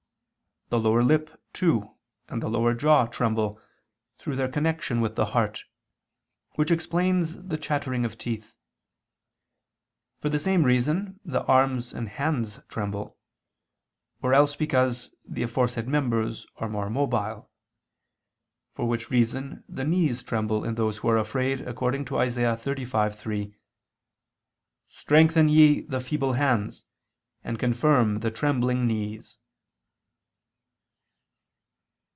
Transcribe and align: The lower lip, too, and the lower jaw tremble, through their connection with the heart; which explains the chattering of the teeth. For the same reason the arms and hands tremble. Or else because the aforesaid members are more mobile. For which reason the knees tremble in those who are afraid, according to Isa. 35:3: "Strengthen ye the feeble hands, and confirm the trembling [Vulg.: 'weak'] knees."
The 0.69 0.79
lower 0.79 1.03
lip, 1.03 1.29
too, 1.51 1.97
and 2.29 2.41
the 2.41 2.47
lower 2.47 2.73
jaw 2.73 3.05
tremble, 3.05 3.59
through 4.17 4.37
their 4.37 4.47
connection 4.47 5.01
with 5.01 5.15
the 5.15 5.25
heart; 5.35 5.65
which 6.53 6.71
explains 6.71 7.43
the 7.45 7.57
chattering 7.57 8.05
of 8.05 8.11
the 8.11 8.17
teeth. 8.17 8.55
For 10.21 10.29
the 10.29 10.39
same 10.39 10.63
reason 10.63 11.19
the 11.25 11.43
arms 11.43 11.91
and 11.91 12.07
hands 12.07 12.61
tremble. 12.69 13.17
Or 14.21 14.33
else 14.33 14.55
because 14.55 15.13
the 15.27 15.43
aforesaid 15.43 15.89
members 15.89 16.47
are 16.55 16.69
more 16.69 16.89
mobile. 16.89 17.51
For 18.73 18.87
which 18.87 19.09
reason 19.11 19.65
the 19.67 19.83
knees 19.83 20.23
tremble 20.23 20.63
in 20.63 20.75
those 20.75 20.99
who 20.99 21.09
are 21.09 21.17
afraid, 21.17 21.59
according 21.59 22.05
to 22.05 22.21
Isa. 22.23 22.39
35:3: 22.57 23.53
"Strengthen 24.87 25.49
ye 25.49 25.81
the 25.81 25.99
feeble 25.99 26.31
hands, 26.31 26.85
and 27.43 27.59
confirm 27.59 28.19
the 28.21 28.31
trembling 28.31 28.87
[Vulg.: 28.87 28.87
'weak'] 28.89 28.97
knees." 29.15 29.37